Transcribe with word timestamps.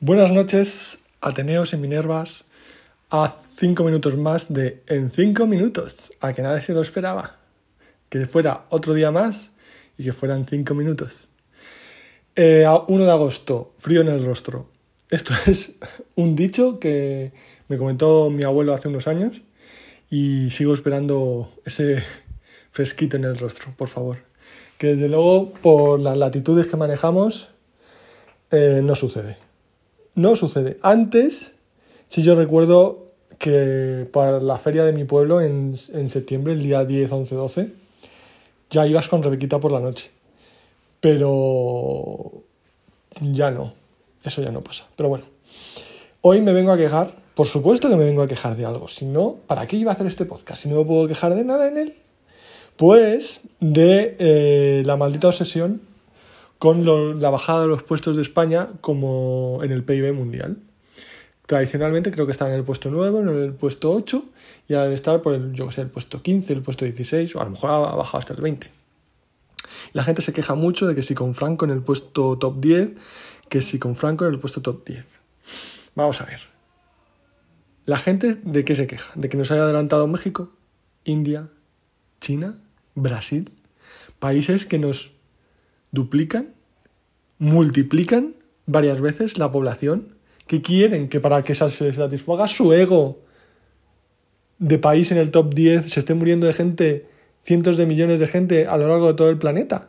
Buenas 0.00 0.30
noches, 0.30 0.98
Ateneos 1.22 1.72
y 1.72 1.78
Minervas, 1.78 2.44
a 3.10 3.36
cinco 3.56 3.82
minutos 3.82 4.14
más 4.18 4.52
de 4.52 4.82
En 4.88 5.10
cinco 5.10 5.46
minutos, 5.46 6.12
a 6.20 6.34
que 6.34 6.42
nadie 6.42 6.60
se 6.60 6.74
lo 6.74 6.82
esperaba, 6.82 7.36
que 8.10 8.26
fuera 8.26 8.66
otro 8.68 8.92
día 8.92 9.10
más 9.10 9.52
y 9.96 10.04
que 10.04 10.12
fueran 10.12 10.44
cinco 10.46 10.74
minutos. 10.74 11.30
Eh, 12.34 12.66
1 12.88 13.04
de 13.06 13.10
agosto, 13.10 13.72
frío 13.78 14.02
en 14.02 14.08
el 14.08 14.22
rostro. 14.22 14.68
Esto 15.08 15.32
es 15.46 15.72
un 16.14 16.36
dicho 16.36 16.78
que 16.78 17.32
me 17.68 17.78
comentó 17.78 18.28
mi 18.28 18.44
abuelo 18.44 18.74
hace 18.74 18.88
unos 18.88 19.08
años 19.08 19.40
y 20.10 20.50
sigo 20.50 20.74
esperando 20.74 21.54
ese 21.64 22.04
fresquito 22.70 23.16
en 23.16 23.24
el 23.24 23.38
rostro, 23.38 23.72
por 23.74 23.88
favor. 23.88 24.18
Que 24.76 24.88
desde 24.88 25.08
luego, 25.08 25.54
por 25.54 26.00
las 26.00 26.18
latitudes 26.18 26.66
que 26.66 26.76
manejamos, 26.76 27.48
eh, 28.50 28.82
no 28.84 28.94
sucede. 28.94 29.45
No 30.16 30.34
sucede. 30.34 30.78
Antes, 30.82 31.52
si 32.08 32.22
yo 32.22 32.34
recuerdo 32.34 33.12
que 33.38 34.08
para 34.12 34.40
la 34.40 34.58
feria 34.58 34.84
de 34.84 34.92
mi 34.92 35.04
pueblo 35.04 35.42
en, 35.42 35.76
en 35.92 36.10
septiembre, 36.10 36.54
el 36.54 36.62
día 36.62 36.84
10, 36.84 37.12
11, 37.12 37.34
12, 37.34 37.72
ya 38.70 38.86
ibas 38.86 39.08
con 39.08 39.22
Rebequita 39.22 39.60
por 39.60 39.72
la 39.72 39.80
noche. 39.80 40.10
Pero 41.00 42.32
ya 43.20 43.50
no. 43.50 43.74
Eso 44.24 44.42
ya 44.42 44.50
no 44.50 44.62
pasa. 44.62 44.86
Pero 44.96 45.10
bueno. 45.10 45.24
Hoy 46.22 46.40
me 46.40 46.54
vengo 46.54 46.72
a 46.72 46.78
quejar. 46.78 47.12
Por 47.34 47.46
supuesto 47.46 47.90
que 47.90 47.96
me 47.96 48.04
vengo 48.04 48.22
a 48.22 48.26
quejar 48.26 48.56
de 48.56 48.64
algo. 48.64 48.88
Si 48.88 49.04
no, 49.04 49.36
¿para 49.46 49.66
qué 49.66 49.76
iba 49.76 49.92
a 49.92 49.94
hacer 49.94 50.06
este 50.06 50.24
podcast? 50.24 50.62
Si 50.62 50.68
no 50.70 50.76
me 50.76 50.84
puedo 50.86 51.06
quejar 51.06 51.34
de 51.34 51.44
nada 51.44 51.68
en 51.68 51.76
él. 51.76 51.94
Pues 52.76 53.40
de 53.60 54.16
eh, 54.18 54.82
la 54.86 54.96
maldita 54.96 55.28
obsesión 55.28 55.82
con 56.58 57.20
la 57.20 57.30
bajada 57.30 57.62
de 57.62 57.68
los 57.68 57.82
puestos 57.82 58.16
de 58.16 58.22
España 58.22 58.68
como 58.80 59.60
en 59.62 59.72
el 59.72 59.84
PIB 59.84 60.12
mundial. 60.12 60.58
Tradicionalmente 61.46 62.10
creo 62.10 62.26
que 62.26 62.32
está 62.32 62.48
en 62.48 62.54
el 62.54 62.64
puesto 62.64 62.90
9, 62.90 63.20
en 63.20 63.28
el 63.28 63.52
puesto 63.52 63.92
8 63.92 64.24
y 64.68 64.74
ahora 64.74 64.84
debe 64.84 64.94
estar 64.94 65.22
por 65.22 65.34
el, 65.34 65.52
yo 65.52 65.70
sé, 65.70 65.82
el 65.82 65.90
puesto 65.90 66.20
15, 66.22 66.52
el 66.52 66.62
puesto 66.62 66.84
16 66.84 67.36
o 67.36 67.40
a 67.40 67.44
lo 67.44 67.50
mejor 67.50 67.70
ha 67.70 67.78
bajado 67.78 68.18
hasta 68.18 68.32
el 68.32 68.40
20. 68.40 68.68
La 69.92 70.02
gente 70.02 70.22
se 70.22 70.32
queja 70.32 70.54
mucho 70.54 70.86
de 70.86 70.94
que 70.94 71.02
si 71.02 71.14
con 71.14 71.34
Franco 71.34 71.64
en 71.64 71.70
el 71.70 71.82
puesto 71.82 72.36
top 72.38 72.60
10, 72.60 72.94
que 73.48 73.62
si 73.62 73.78
con 73.78 73.94
Franco 73.94 74.26
en 74.26 74.34
el 74.34 74.40
puesto 74.40 74.60
top 74.60 74.84
10. 74.84 75.20
Vamos 75.94 76.20
a 76.20 76.24
ver. 76.24 76.40
¿La 77.84 77.96
gente 77.96 78.34
de 78.34 78.64
qué 78.64 78.74
se 78.74 78.88
queja? 78.88 79.12
¿De 79.14 79.28
que 79.28 79.36
nos 79.36 79.50
haya 79.52 79.62
adelantado 79.62 80.08
México, 80.08 80.50
India, 81.04 81.48
China, 82.20 82.58
Brasil? 82.96 83.52
Países 84.18 84.66
que 84.66 84.78
nos 84.78 85.15
duplican, 85.96 86.54
multiplican 87.38 88.34
varias 88.66 89.00
veces 89.00 89.38
la 89.38 89.50
población, 89.50 90.14
que 90.46 90.62
quieren 90.62 91.08
que 91.08 91.18
para 91.18 91.42
que 91.42 91.54
se 91.54 91.92
satisfaga 91.92 92.46
su 92.46 92.72
ego 92.72 93.18
de 94.58 94.78
país 94.78 95.10
en 95.10 95.18
el 95.18 95.30
top 95.30 95.54
10 95.54 95.90
se 95.90 96.00
esté 96.00 96.14
muriendo 96.14 96.46
de 96.46 96.52
gente, 96.52 97.06
cientos 97.42 97.76
de 97.76 97.86
millones 97.86 98.20
de 98.20 98.26
gente 98.26 98.66
a 98.66 98.76
lo 98.76 98.88
largo 98.88 99.08
de 99.08 99.14
todo 99.14 99.30
el 99.30 99.38
planeta. 99.38 99.88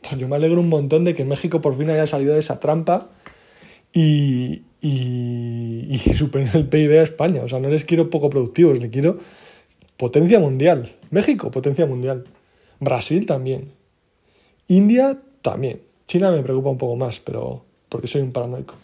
Pues 0.00 0.18
yo 0.18 0.28
me 0.28 0.36
alegro 0.36 0.60
un 0.60 0.68
montón 0.68 1.04
de 1.04 1.14
que 1.14 1.24
México 1.24 1.60
por 1.60 1.76
fin 1.76 1.90
haya 1.90 2.06
salido 2.06 2.32
de 2.32 2.40
esa 2.40 2.58
trampa 2.60 3.10
y, 3.92 4.62
y, 4.80 5.86
y 5.90 5.98
superen 6.14 6.48
el 6.54 6.68
PIB 6.68 6.98
a 6.98 7.02
España. 7.02 7.42
O 7.42 7.48
sea, 7.48 7.60
no 7.60 7.68
les 7.68 7.84
quiero 7.84 8.08
poco 8.08 8.30
productivos, 8.30 8.78
les 8.78 8.90
quiero 8.90 9.18
potencia 9.96 10.40
mundial. 10.40 10.92
México, 11.10 11.50
potencia 11.50 11.86
mundial. 11.86 12.24
Brasil 12.80 13.26
también. 13.26 13.72
India 14.68 15.18
también. 15.42 15.80
China 16.06 16.30
me 16.32 16.42
preocupa 16.42 16.70
un 16.70 16.78
poco 16.78 16.96
más, 16.96 17.20
pero 17.20 17.64
porque 17.88 18.06
soy 18.06 18.22
un 18.22 18.32
paranoico. 18.32 18.74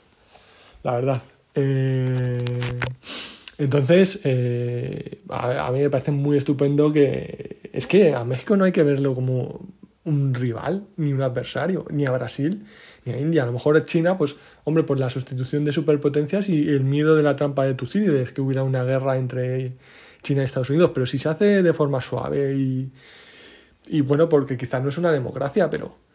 La 0.82 0.94
verdad. 0.94 1.22
Eh, 1.54 2.44
entonces, 3.58 4.20
eh, 4.24 5.20
a, 5.30 5.70
mí 5.72 5.80
me 5.80 5.90
parece 5.90 6.10
muy 6.10 6.36
estupendo 6.36 6.92
que... 6.92 7.56
Es 7.72 7.86
que 7.86 8.14
a 8.14 8.24
México 8.24 8.56
no 8.56 8.64
hay 8.64 8.72
que 8.72 8.82
verlo 8.82 9.14
como 9.14 9.60
un 10.04 10.34
rival, 10.34 10.84
ni 10.96 11.12
un 11.12 11.22
adversario, 11.22 11.84
ni 11.90 12.06
a 12.06 12.12
Brasil, 12.12 12.64
ni 13.04 13.12
a 13.12 13.18
India. 13.18 13.42
A 13.42 13.46
lo 13.46 13.52
mejor 13.52 13.76
a 13.76 13.84
China, 13.84 14.16
pues, 14.16 14.36
hombre, 14.64 14.84
por 14.84 15.00
la 15.00 15.10
sustitución 15.10 15.64
de 15.64 15.72
superpotencias 15.72 16.48
y 16.48 16.68
el 16.68 16.84
miedo 16.84 17.16
de 17.16 17.22
la 17.22 17.34
trampa 17.34 17.64
de 17.64 17.74
Tucídides, 17.74 18.32
que 18.32 18.40
hubiera 18.40 18.62
una 18.62 18.84
guerra 18.84 19.16
entre 19.16 19.72
China 20.22 20.42
y 20.42 20.44
Estados 20.44 20.70
Unidos. 20.70 20.92
Pero 20.94 21.06
si 21.06 21.18
se 21.18 21.28
hace 21.28 21.62
de 21.62 21.72
forma 21.72 22.00
suave 22.00 22.54
y, 22.54 22.92
y 23.88 24.00
bueno, 24.02 24.28
porque 24.28 24.56
quizás 24.56 24.82
no 24.82 24.90
es 24.90 24.98
una 24.98 25.10
democracia, 25.10 25.68
pero 25.68 26.05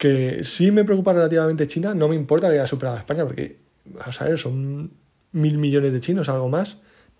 que 0.00 0.44
sí 0.44 0.70
me 0.70 0.82
preocupa 0.82 1.12
relativamente 1.12 1.66
China, 1.66 1.92
no 1.92 2.08
me 2.08 2.16
importa 2.16 2.48
que 2.48 2.54
haya 2.54 2.66
superado 2.66 2.96
a 2.96 3.00
España, 3.00 3.26
porque, 3.26 3.58
vamos 3.84 4.18
a 4.22 4.24
ver, 4.24 4.38
son 4.38 4.92
mil 5.32 5.58
millones 5.58 5.92
de 5.92 6.00
chinos, 6.00 6.30
algo 6.30 6.48
más. 6.48 6.78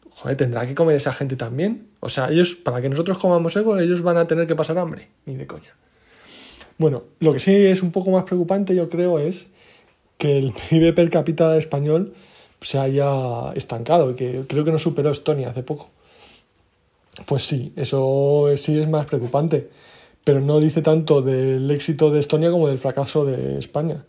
Joder, 0.08 0.38
tendrá 0.38 0.66
que 0.66 0.74
comer 0.74 0.96
esa 0.96 1.12
gente 1.12 1.36
también. 1.36 1.88
O 2.00 2.08
sea, 2.08 2.30
ellos, 2.30 2.54
para 2.54 2.80
que 2.80 2.88
nosotros 2.88 3.18
comamos 3.18 3.54
ego, 3.54 3.78
ellos 3.78 4.00
van 4.00 4.16
a 4.16 4.26
tener 4.26 4.46
que 4.46 4.56
pasar 4.56 4.78
hambre, 4.78 5.10
ni 5.26 5.36
de 5.36 5.46
coña. 5.46 5.76
Bueno, 6.78 7.02
lo 7.18 7.34
que 7.34 7.38
sí 7.38 7.54
es 7.54 7.82
un 7.82 7.92
poco 7.92 8.12
más 8.12 8.24
preocupante, 8.24 8.74
yo 8.74 8.88
creo, 8.88 9.18
es 9.18 9.48
que 10.16 10.38
el 10.38 10.54
PIB 10.70 10.94
per 10.94 11.10
cápita 11.10 11.58
español 11.58 12.14
se 12.62 12.78
haya 12.78 13.52
estancado, 13.56 14.16
que 14.16 14.46
creo 14.48 14.64
que 14.64 14.72
no 14.72 14.78
superó 14.78 15.10
Estonia 15.10 15.50
hace 15.50 15.62
poco. 15.62 15.90
Pues 17.26 17.44
sí, 17.44 17.74
eso 17.76 18.48
sí 18.56 18.78
es 18.78 18.88
más 18.88 19.04
preocupante 19.04 19.68
pero 20.24 20.40
no 20.40 20.60
dice 20.60 20.82
tanto 20.82 21.22
del 21.22 21.70
éxito 21.70 22.10
de 22.10 22.20
Estonia 22.20 22.50
como 22.50 22.68
del 22.68 22.78
fracaso 22.78 23.24
de 23.24 23.58
España. 23.58 24.04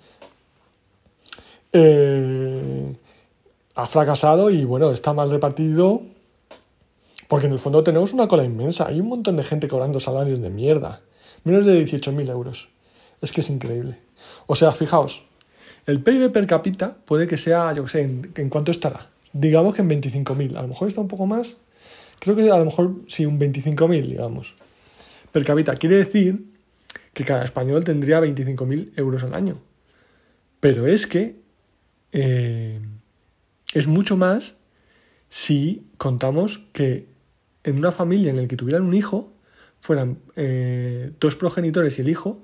Eh, 1.74 2.94
ha 3.76 3.86
fracasado 3.88 4.50
y 4.50 4.66
bueno, 4.66 4.92
está 4.92 5.14
mal 5.14 5.32
repartido 5.32 6.02
porque 7.28 7.46
en 7.46 7.54
el 7.54 7.60
fondo 7.60 7.84
tenemos 7.84 8.12
una 8.12 8.28
cola 8.28 8.44
inmensa. 8.44 8.88
Hay 8.88 9.00
un 9.00 9.08
montón 9.08 9.38
de 9.38 9.44
gente 9.44 9.70
cobrando 9.70 10.00
salarios 10.00 10.42
de 10.42 10.50
mierda. 10.50 11.02
Menos 11.46 11.66
de 11.66 11.82
18.000 11.82 12.30
euros. 12.30 12.68
Es 13.22 13.32
que 13.32 13.42
es 13.42 13.50
increíble. 13.50 13.98
O 14.48 14.56
sea, 14.58 14.74
fijaos, 14.74 15.24
el 15.86 16.04
PIB 16.04 16.32
per 16.32 16.46
cápita 16.46 16.98
puede 17.06 17.28
que 17.28 17.38
sea, 17.38 17.74
yo 17.74 17.86
qué 17.86 17.90
sé, 17.90 18.02
¿en, 18.02 18.32
¿en 18.36 18.50
cuánto 18.50 18.72
estará? 18.72 19.10
Digamos 19.32 19.74
que 19.74 19.82
en 19.82 19.90
25.000. 19.90 20.58
A 20.58 20.62
lo 20.64 20.68
mejor 20.68 20.90
está 20.90 21.00
un 21.00 21.08
poco 21.08 21.26
más. 21.26 21.56
Creo 22.20 22.36
que 22.36 22.52
a 22.52 22.58
lo 22.58 22.66
mejor 22.66 22.96
sí, 23.08 23.26
un 23.26 23.40
25.000, 23.40 24.08
digamos 24.08 24.56
per 25.32 25.44
cápita. 25.46 25.76
Quiere 25.76 25.98
decir 25.98 26.46
que 27.14 27.26
cada 27.26 27.44
español 27.44 27.84
tendría 27.84 28.20
25.000 28.20 28.94
euros 28.98 29.24
al 29.24 29.34
año. 29.34 29.62
Pero 30.60 30.88
es 30.88 31.08
que 31.08 31.38
eh, 32.12 32.80
es 33.74 33.88
mucho 33.88 34.18
más 34.18 34.56
si 35.30 35.88
contamos 35.98 36.62
que 36.74 37.08
en 37.64 37.78
una 37.78 37.92
familia 37.92 38.32
en 38.32 38.38
la 38.38 38.48
que 38.48 38.58
tuvieran 38.58 38.84
un 38.84 38.94
hijo, 38.94 39.34
fueran 39.80 40.20
eh, 40.36 41.12
dos 41.20 41.36
progenitores 41.36 41.98
y 41.98 42.02
el 42.02 42.10
hijo, 42.10 42.42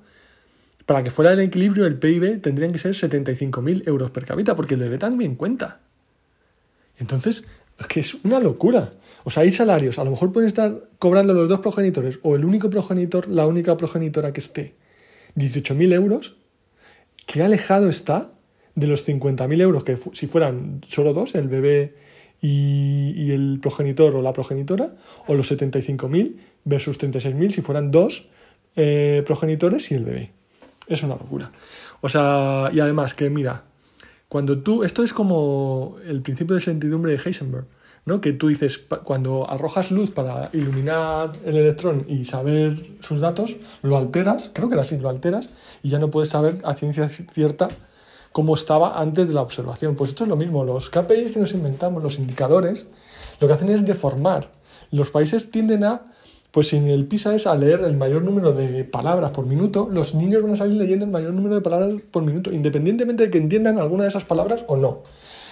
para 0.86 1.04
que 1.04 1.12
fuera 1.12 1.34
el 1.34 1.40
equilibrio, 1.42 1.86
el 1.86 2.00
PIB 2.00 2.42
tendrían 2.42 2.72
que 2.72 2.80
ser 2.80 2.94
75.000 2.94 3.88
euros 3.88 4.10
per 4.12 4.26
cápita, 4.26 4.56
porque 4.56 4.76
el 4.76 4.80
bebé 4.80 4.98
también 4.98 5.36
cuenta. 5.36 5.82
Entonces, 6.98 7.44
es 7.80 7.88
que 7.88 8.00
es 8.00 8.16
una 8.24 8.40
locura. 8.40 8.92
O 9.24 9.30
sea, 9.30 9.44
hay 9.44 9.52
salarios, 9.52 10.00
a 10.00 10.04
lo 10.04 10.12
mejor 10.12 10.32
pueden 10.32 10.48
estar 10.48 10.90
cobrando 11.00 11.34
los 11.34 11.50
dos 11.50 11.60
progenitores 11.60 12.20
o 12.24 12.36
el 12.36 12.46
único 12.46 12.70
progenitor, 12.70 13.28
la 13.28 13.46
única 13.46 13.76
progenitora 13.76 14.32
que 14.32 14.40
esté, 14.40 14.76
18.000 15.36 15.94
euros. 15.94 16.38
Qué 17.26 17.44
alejado 17.44 17.90
está 17.90 18.32
de 18.76 18.88
los 18.88 19.08
50.000 19.08 19.62
euros 19.62 19.84
que 19.84 19.98
si 20.14 20.28
fueran 20.28 20.82
solo 20.88 21.14
dos, 21.14 21.36
el 21.36 21.50
bebé 21.50 21.96
y, 22.42 23.32
el 23.32 23.60
progenitor 23.62 24.16
o 24.16 24.22
la 24.22 24.34
progenitora, 24.34 24.96
o 25.26 25.36
los 25.36 25.52
75.000 25.52 26.36
versus 26.64 27.00
36.000 27.00 27.52
si 27.52 27.62
fueran 27.62 27.92
dos 27.92 28.30
eh, 28.76 29.24
progenitores 29.26 29.92
y 29.92 29.96
el 29.96 30.06
bebé. 30.06 30.32
Es 30.88 31.04
una 31.04 31.16
locura. 31.16 31.52
O 32.02 32.08
sea, 32.08 32.70
y 32.72 32.80
además 32.80 33.14
que 33.14 33.30
mira, 33.30 33.66
cuando 34.30 34.60
tú, 34.60 34.84
esto 34.84 35.04
es 35.04 35.14
como 35.14 35.98
el 36.06 36.22
principio 36.22 36.56
de 36.56 36.62
servidumbre 36.62 37.14
de 37.14 37.22
Heisenberg. 37.24 37.66
¿no? 38.08 38.22
que 38.22 38.32
tú 38.32 38.48
dices, 38.48 38.78
cuando 39.04 39.50
arrojas 39.50 39.92
luz 39.92 40.12
para 40.12 40.50
iluminar 40.54 41.34
el 41.44 41.58
electrón 41.58 42.06
y 42.08 42.24
saber 42.24 42.82
sus 43.02 43.20
datos, 43.20 43.58
lo 43.82 43.98
alteras, 43.98 44.50
creo 44.54 44.70
que 44.70 44.76
era 44.76 44.84
así, 44.84 44.98
lo 44.98 45.10
alteras, 45.10 45.50
y 45.84 45.90
ya 45.90 46.00
no 46.00 46.10
puedes 46.10 46.30
saber 46.30 46.62
a 46.64 46.74
ciencia 46.76 47.10
cierta 47.10 47.68
cómo 48.32 48.56
estaba 48.56 49.02
antes 49.02 49.28
de 49.28 49.34
la 49.34 49.42
observación. 49.42 49.98
Pues 49.98 50.12
esto 50.12 50.24
es 50.24 50.30
lo 50.30 50.38
mismo, 50.38 50.64
los 50.64 50.90
KPIs 50.90 51.34
que 51.34 51.40
nos 51.42 51.52
inventamos, 51.52 52.02
los 52.02 52.18
indicadores, 52.18 52.86
lo 53.42 53.48
que 53.48 53.54
hacen 53.54 53.70
es 53.70 53.86
deformar. 53.86 54.52
Los 54.90 55.10
países 55.10 55.52
tienden 55.52 55.84
a, 55.84 56.14
pues 56.58 56.70
si 56.70 56.78
el 56.78 57.06
PISA 57.06 57.36
es 57.36 57.46
a 57.46 57.56
leer 57.56 57.82
el 57.82 57.96
mayor 57.96 58.24
número 58.24 58.52
de 58.52 58.84
palabras 58.84 59.30
por 59.30 59.46
minuto, 59.46 59.88
los 59.92 60.16
niños 60.16 60.42
van 60.42 60.54
a 60.54 60.58
salir 60.58 60.74
leyendo 60.74 61.06
el 61.06 61.12
mayor 61.12 61.32
número 61.32 61.54
de 61.54 61.62
palabras 61.62 61.94
por 62.10 62.24
minuto, 62.24 62.52
independientemente 62.52 63.26
de 63.26 63.30
que 63.30 63.38
entiendan 63.38 63.78
alguna 63.78 64.06
de 64.06 64.10
esas 64.10 64.24
palabras 64.24 64.66
o 64.66 64.76
no. 64.76 65.04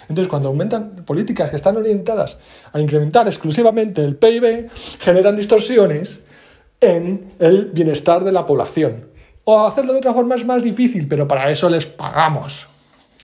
Entonces, 0.10 0.28
cuando 0.28 0.48
aumentan 0.48 1.06
políticas 1.06 1.52
que 1.52 1.58
están 1.58 1.78
orientadas 1.78 2.40
a 2.74 2.80
incrementar 2.80 3.28
exclusivamente 3.28 4.04
el 4.04 4.16
PIB, 4.16 4.68
generan 4.98 5.36
distorsiones 5.36 6.22
en 6.82 7.34
el 7.38 7.66
bienestar 7.66 8.24
de 8.24 8.32
la 8.32 8.48
población. 8.48 9.06
O 9.44 9.64
hacerlo 9.68 9.94
de 9.94 10.00
otra 10.00 10.14
forma 10.16 10.34
es 10.34 10.44
más 10.44 10.64
difícil, 10.64 11.08
pero 11.08 11.28
para 11.28 11.52
eso 11.52 11.70
les 11.70 11.86
pagamos. 11.86 12.68